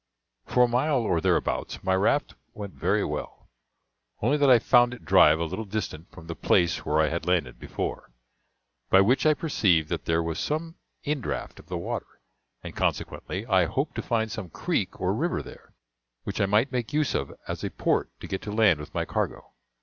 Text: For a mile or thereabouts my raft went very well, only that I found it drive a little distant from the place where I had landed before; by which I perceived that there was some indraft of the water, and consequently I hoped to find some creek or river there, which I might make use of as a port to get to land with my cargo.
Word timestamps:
For 0.47 0.63
a 0.63 0.67
mile 0.67 1.01
or 1.01 1.21
thereabouts 1.21 1.83
my 1.83 1.93
raft 1.93 2.33
went 2.55 2.73
very 2.73 3.05
well, 3.05 3.51
only 4.19 4.35
that 4.37 4.49
I 4.49 4.57
found 4.57 4.95
it 4.95 5.05
drive 5.05 5.39
a 5.39 5.43
little 5.45 5.63
distant 5.63 6.09
from 6.09 6.25
the 6.25 6.33
place 6.33 6.83
where 6.83 6.99
I 6.99 7.09
had 7.09 7.27
landed 7.27 7.59
before; 7.59 8.11
by 8.89 9.01
which 9.01 9.27
I 9.27 9.35
perceived 9.35 9.89
that 9.89 10.05
there 10.05 10.23
was 10.23 10.39
some 10.39 10.73
indraft 11.05 11.59
of 11.59 11.67
the 11.67 11.77
water, 11.77 12.19
and 12.63 12.75
consequently 12.75 13.45
I 13.45 13.65
hoped 13.65 13.93
to 13.93 14.01
find 14.01 14.31
some 14.31 14.49
creek 14.49 14.99
or 14.99 15.13
river 15.13 15.43
there, 15.43 15.71
which 16.23 16.41
I 16.41 16.47
might 16.47 16.71
make 16.71 16.93
use 16.93 17.13
of 17.13 17.31
as 17.47 17.63
a 17.63 17.69
port 17.69 18.09
to 18.21 18.27
get 18.27 18.41
to 18.41 18.51
land 18.51 18.79
with 18.79 18.95
my 18.95 19.05
cargo. 19.05 19.53